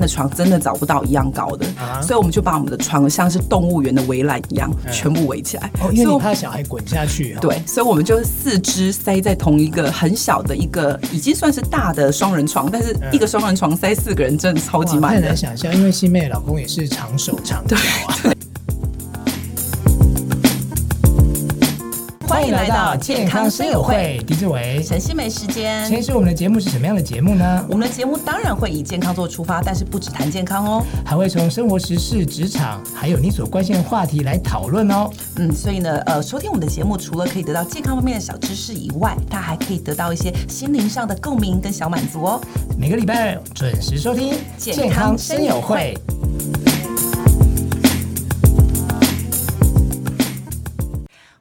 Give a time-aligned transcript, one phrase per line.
[0.00, 5.70] 般的床真的找不到一样高的，啊、所以我们就把我们的床像是动物园的围栏一样，嗯、全部围起来。
[5.80, 7.36] 哦，因为你怕小孩滚下去。
[7.40, 15.12] 对，所以我们就四只塞在同一个很小的一个，已经算是大的双人床，但是一个双人床塞四个人真的超级满。
[15.12, 18.16] 太难想象，因为新妹的老公也是长手长脚啊。
[22.40, 25.84] 欢迎来到健康生友会，狄志伟、陈希梅时间。
[25.84, 27.66] 其实我们的节目是什么样的节目呢？
[27.68, 35.10] 我们的节目当然会以健康做出发，但是不只谈健康哦，还会从生活时事、职场，还有你所关心的话题来讨论哦。
[35.36, 42.40] 嗯，所以呢，呃，收听我们的节目，除了可以得到健康方面的小知识以外，它还可以得到一些心灵上的共鸣跟小满足哦。
[42.78, 45.94] 每个礼拜准时收听健康生友会。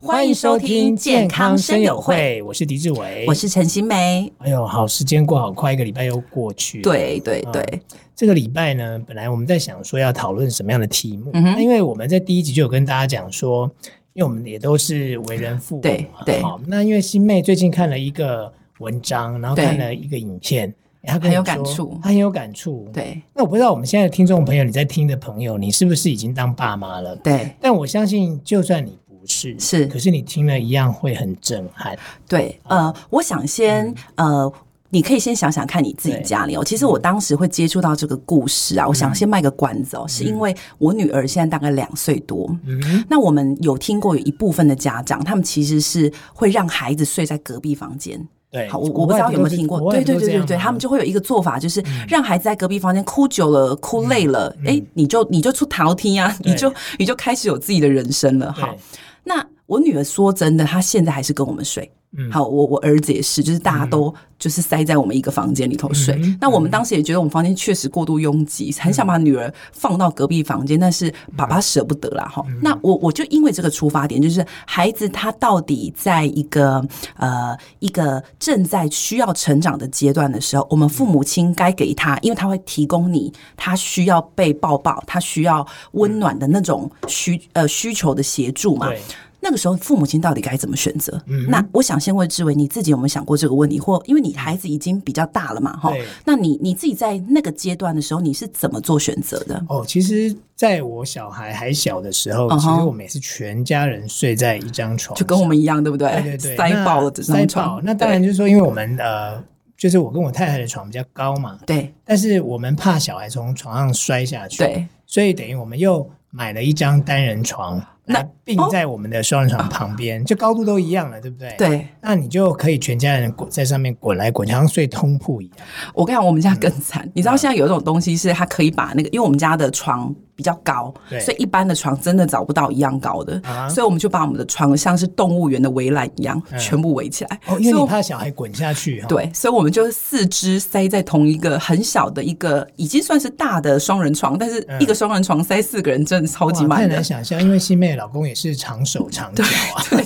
[0.09, 4.34] 欢迎收听健康生友会，我是狄志伟，我是陈新梅。
[4.39, 6.81] 哎呦，好，时间过好快，一个礼拜又过去。
[6.81, 7.80] 对对对、嗯，
[8.16, 13.69] 这个礼拜呢，本来我们在想说要讨论什么样的题目，嗯、哼因为我们在第一集就有跟大家讲说，
[14.14, 16.41] 因为我们也都是为人父母，对对。
[16.41, 22.89] 好，那因为新妹最近看了一个文章，然后看了一个影片，他很有感触，他很有感触。
[22.91, 27.16] 对，那我不知道我们现在的听众朋友，你在听的朋友，你是不是已经当爸妈了？
[27.17, 28.97] 对，但我相信，就算你。
[29.30, 31.97] 是是，可是你听了一样会很震撼。
[32.27, 34.53] 对，呃，我想先、嗯、呃，
[34.89, 36.63] 你可以先想想看你自己家里哦。
[36.63, 42.50] 其实我当时会接触到这个故事啊，嗯、我想先卖个关子哦，嗯、是因为我女儿现在大概两岁多。
[42.66, 48.27] 嗯，那我们有听过有一部分的家长，他们其实是会让孩子睡在隔壁房间。
[48.52, 49.91] 对，好，我我不知道有没有听过。
[49.91, 58.52] 对对对对对，他们就会有一个做法，就是让孩子在隔壁房间哭久了、哭累了，哎、你就你就出逃梯啊，你就你就开始有自己的人生了。
[58.52, 58.75] 好，
[59.23, 59.45] 那。
[59.70, 61.92] 我女儿说真的，她现在还是跟我们睡。
[62.18, 66.16] 嗯，好，我我儿子也是，就是大家都就是塞在我们一个房间里头睡。
[66.24, 72.25] 嗯、那我们当时也觉得我们房间确实过度拥挤，嗯、很想把女儿放到隔壁房间，但是爸爸舍不得啦。
[72.25, 72.59] 哈、嗯。
[72.64, 76.84] 那我我就因为这个出发点，就是孩子他到底在一个
[77.16, 88.90] 呃一个正在需要成长的阶段的时候，我们父母亲该给他，因为他会提供你他需要被抱抱，他需要温暖的那种需呃需求的协助嘛。
[89.39, 89.50] 对。
[89.50, 91.19] 那个时候，父母亲到底该怎么选择？
[91.25, 93.79] 嗯、那我想先问志伟，你自己有没有想过这个问题？
[93.79, 99.63] 或因为你孩子已经比较大了嘛，哈对，那你你自己在那个阶段的时候，你是怎么做选择的？
[99.67, 106.11] 哦，其实在我小孩还小的时候，其实我们也是全家人睡在一张床，就跟我们一样，对不对？
[106.21, 107.66] 对对对，塞爆了这张床。
[107.66, 107.81] 塞爆。
[107.83, 109.41] 那当然就是说，因为我们呃，
[109.77, 111.91] 就是我跟我太太的床比较高嘛，对。
[112.06, 117.81] 但是我们怕小孩从床上摔下去，对，所以等于我们又买了一张单人床。
[118.11, 121.54] 那并在我们的双人床旁边，哦、就高度都一样了，对不对？
[121.56, 125.68] 对，那你就可以全家人滚在上面滚来滚去，像睡通铺一样。
[125.94, 127.04] 我跟你讲，我们家更惨。
[127.06, 137.40] 嗯、你知道现在有一种东西是它可以把那个，因为我们家的床比较高，对所以一般的床真的找不到一样高的，啊、所以我们就把我们的床像是动物园的围栏一样，嗯、全部围起来。
[137.46, 139.06] 哦，因为你怕小孩滚下去。
[139.08, 146.80] 对，所以我们就四肢塞在同一个很小的一个，已经算是大的双人床，但是一个双人床塞四个人真的超级满。
[146.80, 148.79] 太难想象，因为新妹老公也是长。
[148.89, 149.44] 手长脚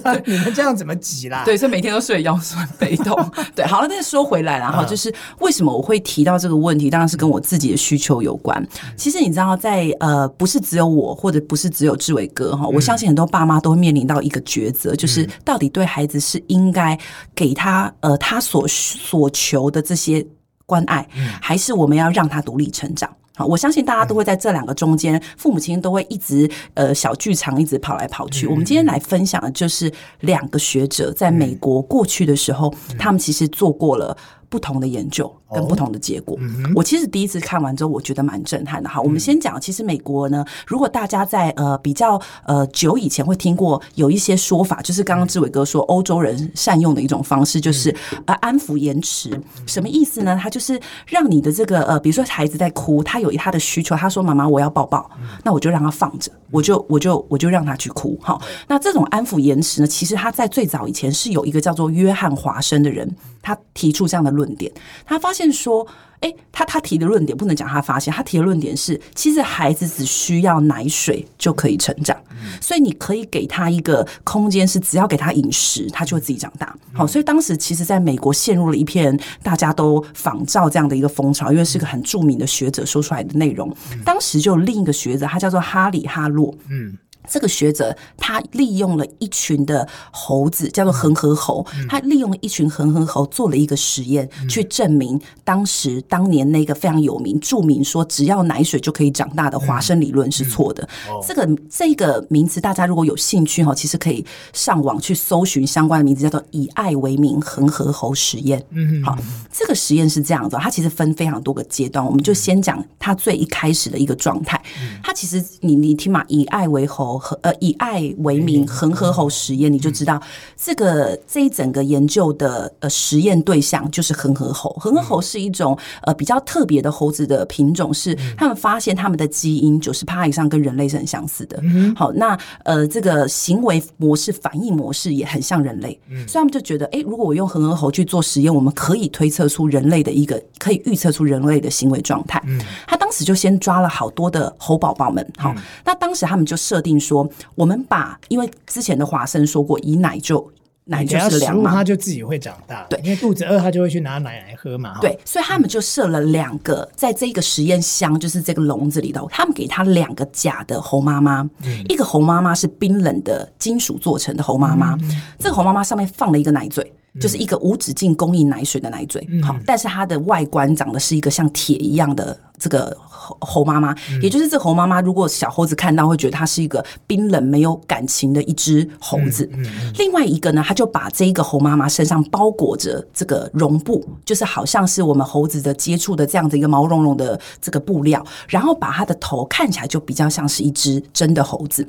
[0.03, 0.13] 啊！
[0.25, 1.43] 你们这样怎么挤啦？
[1.45, 3.15] 对，所以每天都睡腰酸背痛。
[3.55, 6.89] 对，好了，但是说回来，然后就是为什么我会提到这个问题？
[6.89, 8.61] 当然是跟我自己的需求有关。
[8.97, 16.99] 其实你知道在，在呃，不是只有我，或者不是只有志伟哥哈，我相信很多爸妈都会面临到一个抉择，就是到底对孩子是应该
[17.33, 20.25] 给他呃他所所求的这些
[20.65, 21.07] 关爱，
[21.41, 23.09] 还是我们要让他独立成长？
[23.35, 28.45] 好，我相信大家都会在这两个中间，父母亲都会一直呃小剧场一直跑来跑去。
[28.45, 34.15] 我们今天来分享的就是两个学者在美国过去的时候，他们其实做过了
[34.53, 35.25] 不同的研究。
[35.53, 36.35] 跟不同的结果，
[36.73, 38.89] 我其实第一次看完之后，我觉得蛮震撼的。
[38.89, 47.95] 哈，我们先讲，其实美国呢，如果大家在呃比较呃久以前会听过有一些说法，就是刚刚志伟哥说欧洲人善用的一种方式，就是
[48.25, 49.39] 呃安抚延迟。
[49.67, 50.35] 什么意思呢？
[50.41, 55.07] 他就是让你的这个呃，比如说孩子在哭，他有他的需求，他说妈妈我要抱抱，
[55.43, 58.17] 那我就让他放着，我就我就我就让他去哭。
[58.23, 63.07] 好，那这种安抚延迟呢，其实他在最早以前是有一个叫做约翰华生的人，
[63.43, 64.69] 他提出这样的论点，
[65.05, 65.43] 他发现。
[65.53, 65.85] 说，
[66.21, 72.17] 哎，他他提的论点不能讲他发现，他提的论点是，其实孩子只需要奶水就可以成长，
[72.59, 76.75] 所以你可以给他一个空间，是只要给他饮食，他就会自己长大。
[76.91, 83.71] 好，所以当时其实在美国陷入了一片大家都仿照这样的一个风潮，因为是个很著名的学者说出来的内容。
[84.03, 86.97] 当时就有另一个学者，他叫做哈里哈洛，嗯。
[87.29, 91.65] 这个学者他利用了一群的猴子，叫做恒河猴。
[91.87, 100.87] 他利用了一群恒河猴做了一个实验，去证明当时当年那个非常有名、著名说只要奶水就可以长大的华生理论是错的。
[101.25, 108.63] 这个这个名词大家如果有兴趣哈，其实可以上网去搜寻相关的名字，叫做“以爱为名恒河猴实验”。
[108.71, 109.17] 嗯，好，
[109.51, 114.61] 这个实验是这样子，它其实分非常多个阶段，我们就先讲它最一开始的一个状态。
[115.01, 117.12] 它其实你你听嘛，“以爱为猴”。
[117.17, 120.21] 和呃，以爱为名，恒河猴实验，你就知道
[120.55, 124.71] 这个这一整个研究的呃实验对象就是恒河猴。
[124.79, 131.61] 恒河猴是一种呃比较特别的猴子的品种，是他们发现他们的基因九十趴以上跟人类是很相似的。
[131.95, 142.41] 好，那呃这个行为模式、反应模式也很像人类，所以他们就觉得，哎，如果我用恒河猴去做实验，我们可以推测出人类的一个，可以预测出人类的行为状态。
[142.87, 146.93] 他当时就先抓了好多的猴宝宝们，好，那当时他们就设定。
[147.03, 150.51] 说我们把，因为之前的华生说过，以奶就
[150.85, 152.85] 奶就是粮嘛，他就自己会长大。
[152.89, 154.97] 对，因为肚子饿，他就会去拿奶来喝嘛。
[154.99, 166.83] 对，所以他们就设了两个，在这个实验箱，就是这个笼子里头，他们给他两个假的猴妈妈，嗯、一个猴妈妈是冰冷的金属做成的猴妈妈，嗯、这个猴妈妈上面放了一个奶嘴，
[167.13, 169.21] 嗯、就是一个无止境供应奶水的奶嘴。
[169.41, 172.95] 好、嗯，但是它的外观长得是一个像铁一样的这个。
[173.41, 179.49] 猴妈妈，也就是这猴妈妈，如果小猴子看到，会觉得它是一个冰冷、没有感情的一只猴子。
[179.97, 191.87] 另外一个呢，他就把这一个猴妈妈身上包裹着这个绒布，就是好像是我们猴子的接触的这样的一个毛茸茸的这个布料，然后把它的头看起来就比较像是一只真的猴子。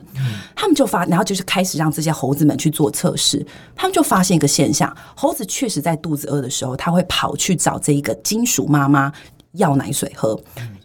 [0.55, 3.45] 他们就发，然后就是开始让这些猴子们去做测试，
[3.75, 9.13] 他们就发现一个现象：猴子确实在肚子饿的时候，他会跑去找这一个金属妈妈
[9.53, 10.39] 要奶水喝。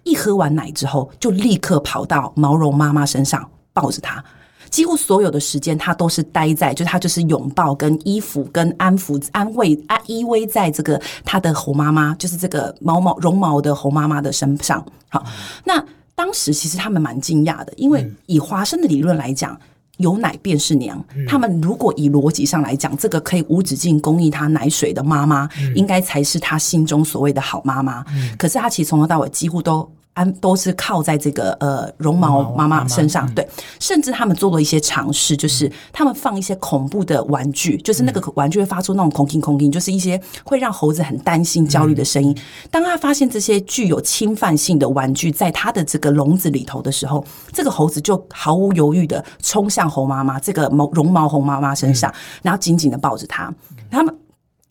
[0.10, 4.24] 一喝完奶之后，就立刻跑到毛绒妈妈身上抱着她。
[4.72, 14.84] 几乎所有的时间，他都是待在，就是他就是拥抱、跟依附、跟安抚、安慰、啊依偎在这个他的猴妈妈，就是这个毛毛绒毛的猴妈妈的身上。
[15.10, 15.24] 好，
[15.64, 15.84] 那
[16.16, 19.56] 当时其实他们蛮惊讶的，因为以华生的理论来讲。
[20.00, 20.98] 有奶便是娘。
[21.28, 28.06] 他们如果以逻辑上来讲，这个可以无止境供应他奶水的妈妈，应该才是他心中所谓的好妈妈。
[28.38, 29.92] 可是他其实从头到尾几乎都。
[30.20, 33.48] 安都是靠在这个呃绒毛妈妈身上，对，
[33.80, 42.38] 甚至他们做了一些尝试，就是他们放一些恐怖的玩具，就是那个玩具会发出那种“空听空听”，就是一些会让猴子很担心、焦虑的声音。
[42.70, 47.24] 当他发现这些具有侵犯性的玩具在他的这个笼子里头的时候，
[47.54, 53.54] 这个猴子就毫无犹豫的冲向猴妈妈这个毛绒毛猴妈妈身上，然后紧紧的抱着他。
[53.90, 54.18] 他们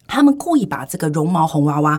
[0.06, 1.98] 他们故意把这个绒毛红娃娃。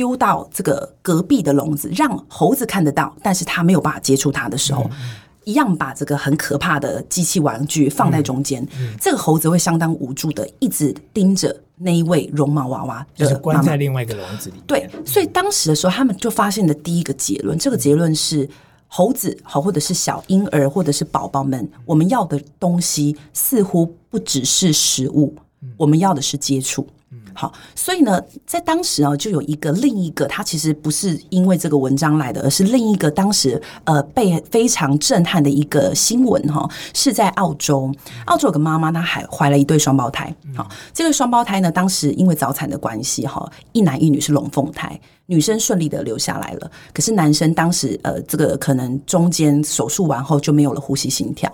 [0.00, 5.10] 丢到这个隔壁的笼子，让猴子看得到，但是它没有办法接触它的时候，嗯、
[5.44, 8.62] 一样把这个很可怕的机器玩具放在中间。
[8.78, 14.56] 嗯嗯、这个猴子会相当无助的，一直盯着那一位绒毛娃娃，就是关在另外一个笼子里。
[14.66, 18.48] 对，所以当时的时候，他们就发现的第一个结论，这个结论是
[18.86, 25.34] 猴子好，或者是小婴儿，或者是宝宝们，我们要的东西似乎不只是食物，
[25.76, 26.88] 我们要的是接触。
[27.34, 37.92] 好，所以呢，在当时啊，就有一个另一个，他其实不是因为这个文章来的，而是另一个当时呃被非常震撼的一个新闻哈，是在澳洲，
[38.26, 40.34] 澳洲有个妈妈，她还怀了一对双胞胎。
[40.54, 51.50] 好，这个双胞胎呢，当时因为早产的关系哈，一男一女是龙凤胎，女生顺利的留下来了，可是男生当时呃这个可能中间手术完后就没有了呼吸心跳。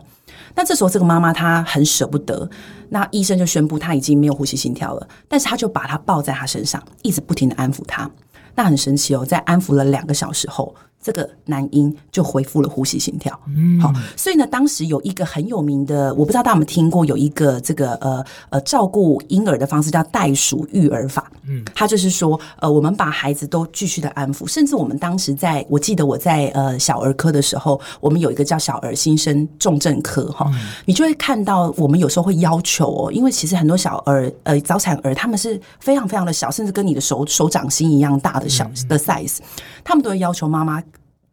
[0.56, 2.50] 那这时候，这个妈妈她很舍不得，
[2.88, 8.10] 那医生就宣布她已经没有呼吸心跳了，但是她就把她抱在她身上，一直不停的安抚她。
[8.56, 10.74] 那很神奇哦，在安抚了两个小时后。
[11.06, 39.36] 这个男婴就恢复了呼吸心跳，嗯，好，所以呢，当时有一个很有名的，我不知道大家有没有听过，有一个这个呃呃照顾婴儿的方式叫袋鼠育儿法，嗯，他就是说，呃，我们把孩子都继续的安抚，甚至我们当时在，我记得我在呃小儿科的时候，我们有一个叫小儿新生重症科，哈，嗯，你就会看到我们有时候会要求哦，因为其实很多小儿呃早产儿他们是非常非常的小，甚至跟你的手手掌心一样大的小的 size，
[39.84, 40.82] 他们都会要求妈妈。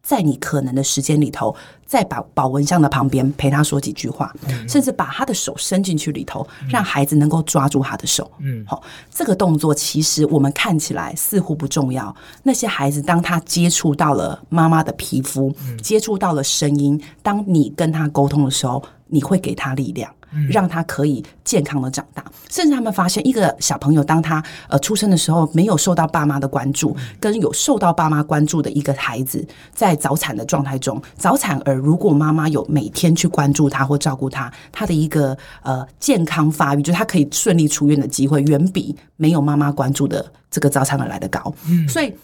[0.04, 1.56] 在你可能的时间里头，
[1.86, 8.30] 在保保温箱的旁边陪他说几句话，嗯、甚至把他的手伸进去里头，嗯、让孩子能够抓住他的手。
[8.38, 12.14] 嗯，好，这个动作其实我们看起来似乎不重要。
[12.42, 20.14] 那些孩子，当他接触到了妈妈的皮肤，嗯、接触到了声音，当你跟他沟通的时候，你会给他力量。
[20.50, 22.24] 让他可以健康的长大。
[22.50, 41.52] 甚至他们发现，一个小朋友当他呃出生的时候没有受到爸妈的关注，跟有受到爸妈关注的一个孩子，在早产的状态中，早产儿如果妈妈有每天去关注他或照顾他，他的一个呃健康发育，就是他可以顺利出院的机会，远比没有妈妈关注的这个早产儿来得高。
[41.68, 42.14] 嗯，所以。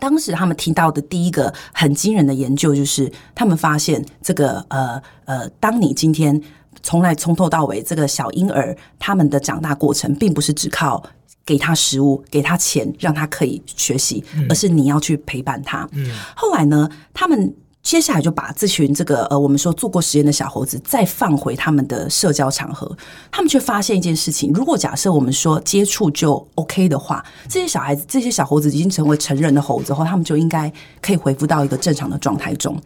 [0.00, 6.40] 当时他们提到的第一个很惊人的研究，就是他们发现这个呃呃，当你今天
[6.82, 11.02] 从来从头到尾，这个小婴儿他们的长大过程，并不是只靠
[11.44, 15.88] 给他食物、给他钱，让他可以学习，而是你要去陪伴他。
[15.92, 17.54] 嗯，后来呢，他们。
[17.88, 22.94] 接下来就把这群这个呃，我们说做过实验的小猴子再放回他们的社交场合，
[23.30, 32.78] 他们却发现一件事情：如果假设我们说接触就 OK 的话，这些小孩子、这些小猴子已经成为成人的猴子后，他们就应该可以恢复到一个正常的状态中。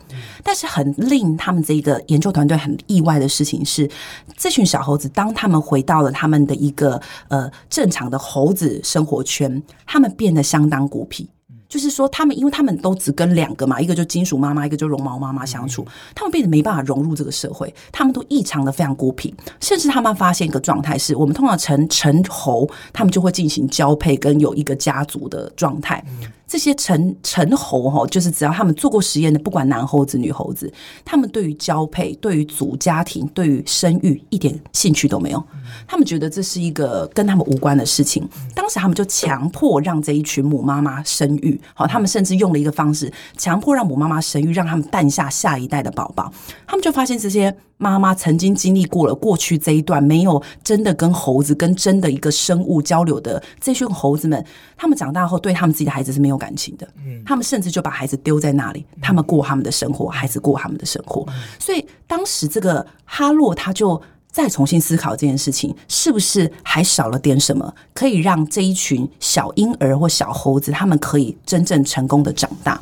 [0.45, 3.91] 但是很令他们这一个研究团队很意外的事情是，
[4.37, 11.29] 这群小猴子当他们回到了他们的一个呃正常的猴子生活圈，他们变得相当孤僻。
[11.73, 26.05] 就是说，他们因为他们都只跟两个嘛，一个就金属妈妈，一个就绒毛妈妈相处，他们变得没办法融入这个社会，他们都异常的非常孤僻，甚至他们发现一个状态是，我们通常成成猴，他们就会进行交配跟有一个家族的状态。
[26.53, 30.71] 这些成成猴哈，就是只要他们做过实验的，不管男猴子女猴子，
[31.03, 35.43] 他们对于交配、对于组家庭、对于生育一点兴趣都没有。
[35.89, 38.29] 他们觉得这是一个跟他们无关的事情。
[38.55, 46.31] 当时他们就强迫让这一群母妈妈生育，好，他们甚至用了一个方式，强迫让母妈妈生育，让他们诞下下一代的宝宝。
[46.67, 47.57] 他们就发现这些。
[47.83, 54.47] 妈妈曾经经历过了过去这一段没有真的跟猴子、跟真的一个生物交流的这群猴子们，
[54.77, 56.89] 他们长大后对他们自己的孩子是没有感情的。
[57.05, 61.27] 嗯，他们甚至就把孩子丢在那里，他们过他们的生活，孩子过他们的生活。
[61.59, 72.81] 所以当时这个哈洛他就再重新思考这件事情，是不是还少了点什么，可以让这一群小婴儿或小猴子他们可以真正成功的长大。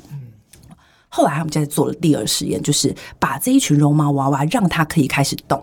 [1.12, 5.62] 后来他们就在做了第二实验，就是把这一群绒毛娃娃让它可以开始动，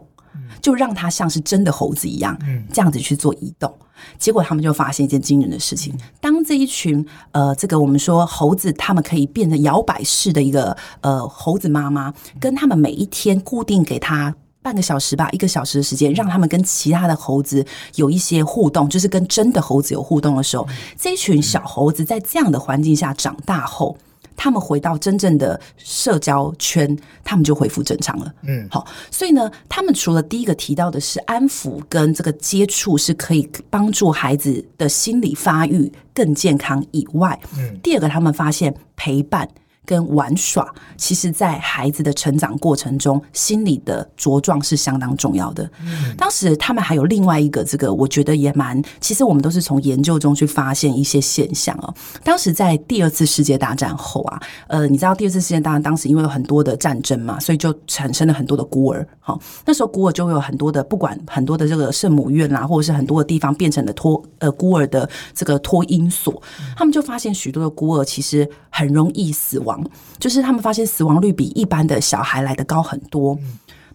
[0.61, 2.37] 就让它像是真的猴子一样，
[2.71, 3.73] 这样子去做移动。
[4.19, 23.97] 结果他们就发现一件惊人的事情：当这一群呃，这个我们说猴子，他们可以变成摇摆式的一个呃猴子妈妈，跟他们每一天固定给他半个小时吧，一个小时的时间，让他们跟其他的猴子有一些互动，就是跟真的猴子有互动的时候，这一群小猴子在这样的环境下长大后。
[24.37, 28.33] 他们回到真正的社交圈，他们就恢复正常了。
[28.43, 39.49] 嗯，好，所以呢，他们除了第一个提到的是安抚跟这个接触是可以帮助孩子的心理发育更健康以外，嗯，第二个他们发现陪伴。
[39.87, 45.63] 跟玩耍，其实，在孩子的成长过程中，心理的茁壮是相当重要的。
[45.81, 51.93] 嗯，当时他们还有另外一个，这个我觉得也蛮，其实我们都是从研究中去发现一些现象哦。
[52.21, 59.07] 当时在第二次世界大战后啊，呃，你知道第二次世界大战当时因为有很多的战争嘛，所以就产生了很多的孤儿。
[59.21, 66.43] 好，那时候孤儿就会有很多的，不管很多的这个圣母院啦，或者是很多的地方变成了托呃孤儿的这个托婴所，
[66.75, 69.76] 他们就发现许多的孤儿其实很容易死亡。
[70.19, 73.37] 就是他们发现死亡率比一般的小孩来的高很多，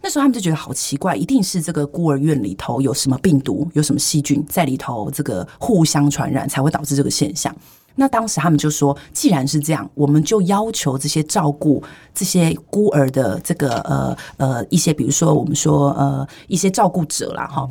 [0.02, 7.54] 那时候他们就觉得好奇怪，一定是这个孤儿院里头有什么病毒、有什么细菌在里头，这个互相传染才会导致这个现象。
[7.94, 11.82] 那当时他们就说，既然是这样，我们就要求这些照顾
[12.14, 17.68] 这些孤儿的这个呃呃一些，比如说我们说呃一些照顾者啦哈，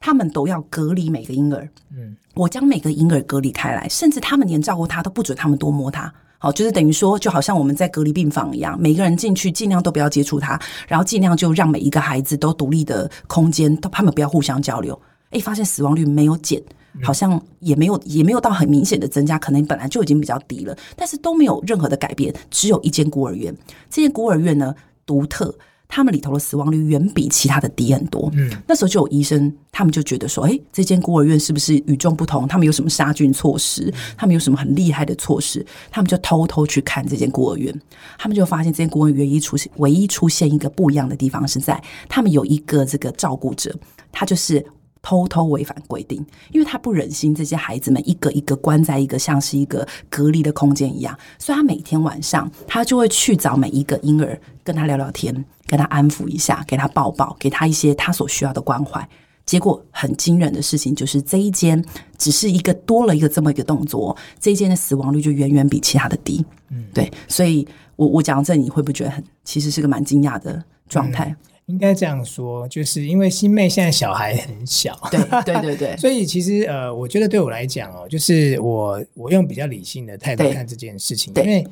[0.00, 1.68] 他们都要隔离每个婴儿。
[1.96, 6.12] 嗯，我将每个婴儿隔离开来，甚至他们连照顾他都不准他们多摸他。
[6.42, 14.98] 好，就是等于说，就好像我们在隔离病房一样，每个人进去尽量都不要接触他，然后尽量就让每一个孩子都独立的空间，他们不要互相交流。
[15.32, 16.58] 哎，发现死亡率没有减，
[17.02, 22.34] 好像也没有也没有到很明显的增加，可能本来就已经比较低了，但是都没有任何的改变。
[22.50, 23.54] 只有一间孤儿院，
[23.90, 25.54] 这间孤儿院呢，独特。
[25.90, 28.30] 他们里头的死亡率远比其他的低很多。
[28.34, 32.46] 嗯，那时候就有医生，他们就觉得说，哎，这间孤儿院是不是与众不同？
[32.46, 33.92] 他们有什么杀菌措施？
[34.16, 35.66] 他们有什么很厉害的措施？
[35.90, 37.74] 他们就偷偷去看这间孤儿院，
[38.16, 43.74] 他们就发现这间孤儿院唯一出现、唯一出现一个不一样的地方是在他们有一个这个照顾者，
[44.12, 44.64] 他就是。
[45.02, 55.32] 偷偷违反规定，因为他不忍心这些孩子们一个一个关在一个像是一个隔离的空间一样，所以他每天晚上他就会去找每一个婴儿，跟他聊聊天，
[55.66, 59.08] 跟他安抚一下，给他抱抱，给他一些他所需要的关怀。
[59.46, 61.82] 结果很惊人的事情就是，这一间
[62.16, 66.44] 只是一个多了一个这么一个动作，这一间的死亡率就远远比其他的低。
[66.68, 67.66] 嗯，对，所以
[67.96, 71.24] 我我讲到这，你会不会觉得很其实是个蛮惊讶的状态？
[71.24, 71.36] 嗯
[71.70, 81.64] 应该这样说，就是因为新妹现在小孩很小，对对对对， 所以其实呃，我觉得对我来讲哦，就是我我用比较理性的态度看这件事情，因为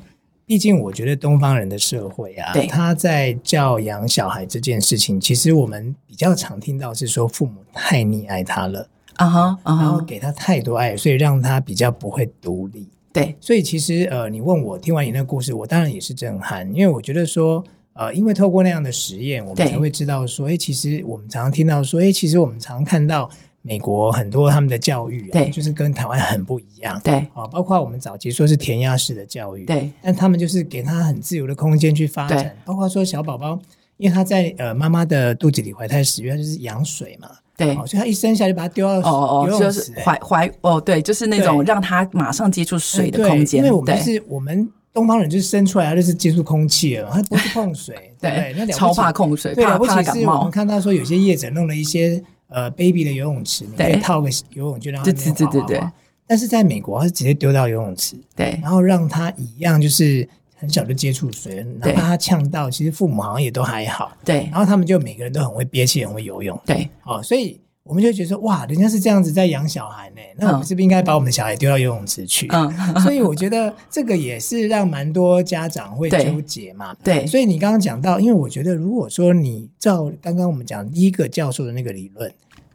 [0.45, 12.87] 毕竟我觉得东方人的社会啊，他在教养小孩这件事情，其实我们比较常听到是说父母太溺爱他了啊哈，然后给他太多爱，所以让他比较不会独立。
[13.11, 17.63] 对，所以其实呃，你问我听完你那个故事，我当然也是震撼，因为我觉得说。
[17.99, 23.29] 呃，因为透过那样的实验，我们才会知道说，哎，其实我们常常听到说，哎，其实我们常常看到
[23.61, 33.59] 美国很多他们的教育，啊，对，就是跟台湾很不一样，对，啊，包括我们早期说是填鸭式的教育，对，但他们就是给他很自由的空间去发展，包括说小宝宝，
[33.97, 44.71] 因为他在呃妈妈的肚子里怀胎十月，他就是羊水嘛，对，所以他一生下就把他丢到哦哦，就是怀怀哦，对，就是那种让他马上接触水的空间，因为我们是我们。
[44.93, 48.53] 东方人就是生出来就是接触空气了，他不是碰水， 对不对？
[48.57, 50.39] 那超怕碰水，对，怕了不起怕感冒。
[50.39, 55.81] 我们看到说有些业者弄了一些呃 baby 的游泳池，你可以套个游泳就让他对对对对。
[56.27, 64.47] 但是在美国，他是直接丢到游泳池，对，然后让他一样就是很小就接触水，哪怕他呛到，其实父母好像也都还好，对。
[64.51, 66.89] 然后他们就每个人都很会憋气，很会游泳，对。
[67.03, 67.59] 哦，所以。
[67.89, 72.47] 我们就觉得说，哇，人家是这样子在养小孩呢，那我们是不是应该把我们的小孩丢到游泳池去？
[72.51, 76.95] 嗯， 所以我觉得这个也是让蛮多家长会纠结嘛。
[77.03, 82.31] 对，所以你刚刚讲到，因为我觉得，如果说你照刚刚我们讲第一个教授的那个理论，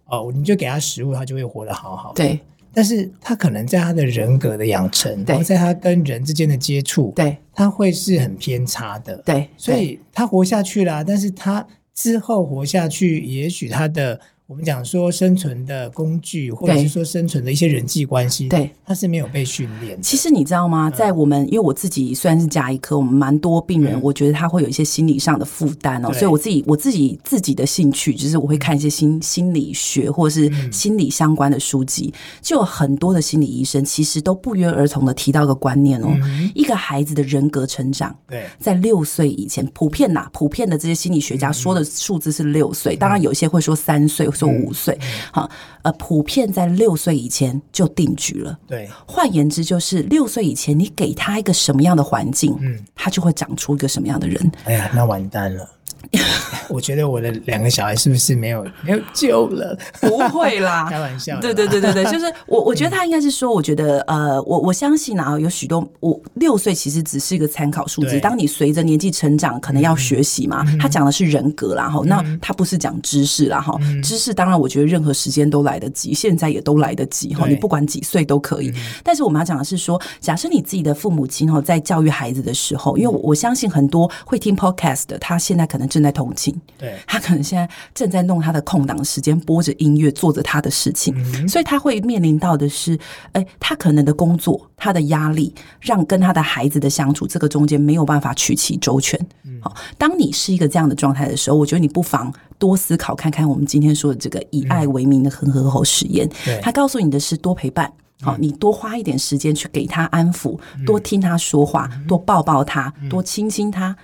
[0.06, 2.16] 哦，你就给他食物，他就会活得好好的。
[2.16, 2.40] 对，
[2.73, 9.16] 但是他可能在他的人格的养成，然后在他跟人之间的接触，对，他会是很偏差的。
[9.18, 14.21] 对，所以他活下去了，但是他之后活下去，也许他的。
[14.46, 19.98] 我们讲说生存的工具，或者是说生存的一些人际关系，对，它是没有被训练。
[20.02, 20.90] 其实你知道吗？
[20.90, 26.12] 在我们，因为我自己虽然是加医科，我们蛮多病人，我觉得他会有一些心理上的负担哦。
[26.12, 32.12] 所以我自己，我自己自己的兴趣，就是我会看一些心心理学或者是心理相关的书籍。
[32.42, 36.14] 就有很多的心理医生，其实都不约而同的提到一个观念哦：
[36.54, 44.28] 一个孩子的人格成长，对，在六岁以前，普遍呐，普遍的这些心理学家说的数字是六岁，当然有些会说三岁。
[44.34, 44.98] 说五岁，
[45.32, 45.48] 好，
[45.82, 48.58] 呃，普遍在六岁以前就定局了。
[48.66, 54.52] 对，换言之，就是六岁以前，你给他一个什么样的环境，嗯，他就会长出一个什么样的人。
[54.64, 55.68] 哎呀，那完蛋了。
[56.68, 59.76] 我觉得我的两个小孩是不是没有没有救了？
[60.00, 61.38] 不会啦， 开玩笑。
[61.40, 68.18] 对对对对对， 就是我我觉得他应该是说，我觉得呃，我我相信啊，有许多我六岁其实只是一个参考数字。
[68.20, 70.64] 当你随着年纪成长，可能要学习嘛。
[70.80, 73.78] 他讲的是人格啦，哈，那他不是讲知识啦，哈。
[74.02, 77.46] 知识当然我觉得任何时间都来得及，现在也都来得及哈。
[77.46, 78.72] 你不管几岁都可以。
[79.02, 92.98] 但是我们要讲的是说，假设你自己的父母亲哈，在教育孩子的时候，因为我我相信很多会听 podcast 的，他现在可能正在通勤，对，他可能现在正在弄他的空档时间，播着音乐，做着他的事情，嗯、所以他会面临到的是，
[93.30, 99.16] 哎、欸，他可能的工作，他的压力，让跟他的孩子的相处，这个中间没有办法取其周全。
[99.61, 113.96] 好、嗯，当你是一个这样的状态的时候，我觉得你不妨多思考看看，我们今天说的这个以爱为名的恒河猴实验，嗯、他告诉你的是多陪伴，好，你多花一点时间去给他安抚，多听他说话，多抱抱他，多亲亲他。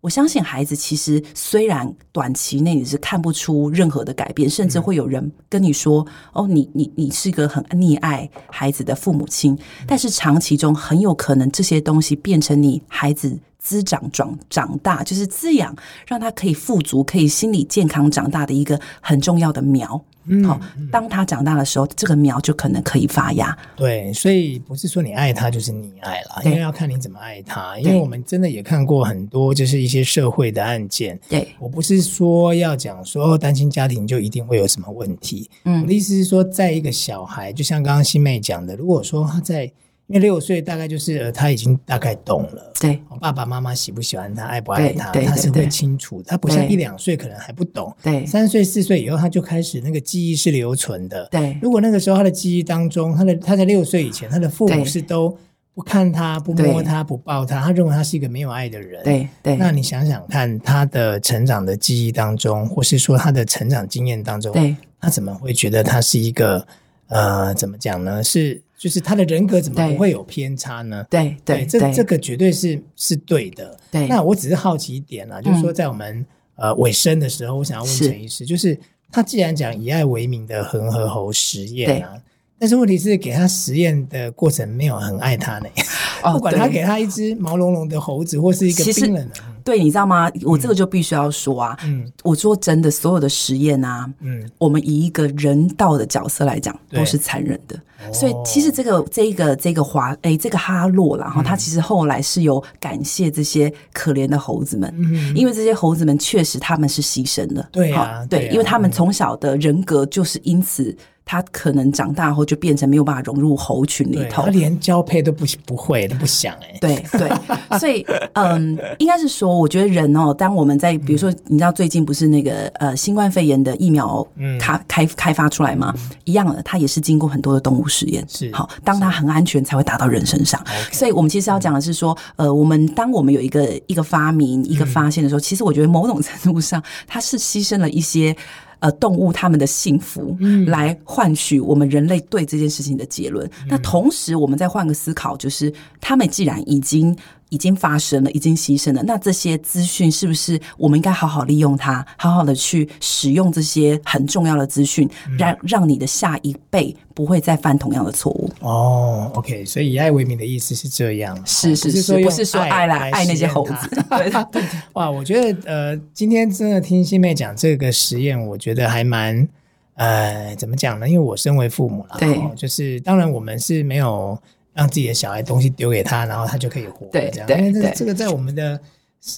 [0.00, 9.58] 我相信孩子其实虽然短期内你是看不出任何的改变，甚至会有人跟你说：“哦，你你你是个很溺爱孩子的父母亲。”
[9.88, 15.74] 但是长期中很有可能这些东西变成你孩子滋长长长大，就是滋养，
[16.06, 20.02] 让他可以富足、可以心理健康长大的一个很重要的苗。
[20.46, 20.60] 好，
[20.92, 23.56] 当他长大的时候，这个苗就可能可以发芽。
[23.74, 27.78] 对，所以不是说你爱他就是你爱了，因为要看你怎么爱他。
[27.78, 31.18] 因为我们真的也看过很多，就是一些社会的案件。
[31.30, 35.48] 对，我不是说要讲说单亲家庭就一定会有什么问题。
[35.64, 39.72] 嗯，我的意思是说，在一个小孩，就像刚刚新妹讲的，如果说他在。
[40.08, 46.22] 因为六岁大概就是呃，他已经大概懂了，对，爸爸妈妈喜不喜欢他，爱不爱他，他是会清楚。
[46.22, 51.58] 他不像一两岁可能还不懂，对，三岁四岁以后他就开始那个记忆是留存的，对。
[51.60, 55.36] 如果那个时候他的记忆当中，他的他在六岁以前，他的父母是都
[55.74, 59.56] 不看他、不摸他、不抱他，他认为他是一个没有爱的人，对对。
[59.56, 66.66] 那你想想看，他的成长的记忆当中，或是说他的成长经验当中，对，他怎么会觉得他是一个
[67.08, 68.24] 呃，怎么讲呢？
[68.24, 68.62] 是。
[68.78, 71.04] 就是他的人格怎么不会有偏差呢？
[71.10, 73.76] 对对，这这个绝对是是对的。
[73.90, 78.78] 对，那我只是好奇一点啦，就是说在我们呃尾声的时候，我想要问陈医师，就是
[79.10, 82.12] 他既然讲以爱为名的恒河猴实验啊，
[82.56, 85.68] 但是问题是给他实验的过程没有很爱他呢？
[86.32, 89.34] 不管他给他一只毛茸茸的猴子或是一个冰冷的。
[89.68, 90.30] 对，你知道吗？
[90.44, 97.78] 我这个就必须要说啊，嗯，我说真的，所有的实验啊，嗯，我们以一个人道的角色来讲，都是残忍的。
[98.10, 110.96] 所以其实这个这一个这个华哎，这个哈洛，然后他其实后来是有感谢这些可怜的猴子们，嗯，因为这些猴子们确实他们是牺牲的，对啊，对，因为他们从小的人格就是因此。
[111.30, 116.78] 他可能长大后就变成没有办法融入猴群里头，他连交配都不不会，都不想哎、欸。
[116.80, 117.30] 对对，
[117.78, 124.26] 所以嗯，应该是说，我觉得人哦，当我们在比如说，你知道最近不是那个呃新冠肺炎的疫苗
[124.58, 125.92] 开开开发出来吗？
[125.98, 130.58] 嗯、一样的，它也是经过很多的动物实验，是好，当它很安全才会打到人身上。
[130.90, 138.34] 所以我们其实要讲的是说，呃，我们当我们有一个一个发明一个发现的时候，其实我觉得某种程度上，它是牺牲了一些。
[138.80, 140.36] 呃，动物它们的幸福，
[140.66, 143.46] 来换取我们人类对这件事情的结论。
[143.62, 147.16] 嗯、那同时，我们再换个思考，就是他们既然已经。
[147.50, 149.02] 已经发生了，已经牺牲了。
[149.04, 155.08] 那这些资讯是不是我们应该好好利用它，好好的去使用这些很重要的资讯，
[155.38, 158.50] 让让你的下一辈不会再犯同样的错误？
[158.60, 164.04] 哦，OK，所以以爱为名的意思是这样，是是是，不是说爱来爱那些猴子。
[164.94, 169.48] 哇，我觉得呃，今天真的听欣妹讲这个实验，我觉得还蛮
[169.94, 171.08] 呃，怎么讲呢？
[171.08, 174.38] 因为我身为父母了，对，就是当然我们是没有。
[174.78, 177.04] 让自己的小孩东西丢给他，然后他就可以活。
[177.10, 178.78] 对，这样，因为这这个在我们的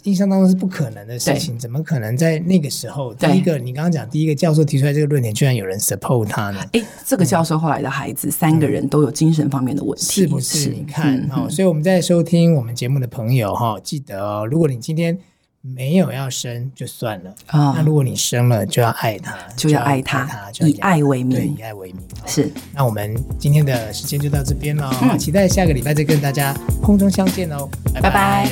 [0.02, 3.14] 印象当中是不可能的事情，怎么可能在那个时候？
[3.14, 6.60] 第一个，你刚刚讲第一个教授提出来这个论点，居然有人 support 他呢？
[6.74, 10.68] 哎，这个教授后来的孩子三个人都有精神方面的问题，是不是？
[10.68, 15.18] 你看，哦，所以我们在收听我们节目的朋友哈，记得哦，如果你今天。
[15.62, 17.74] 没有要生就算了啊！
[17.76, 22.02] 那如果你生了，就要爱他，就要爱他，以爱为名，对，以爱为名。
[22.26, 22.50] 是。
[22.72, 28.48] 那我们今天的时间就到这边了，期待下个礼拜再跟大家空中相见哦，拜拜。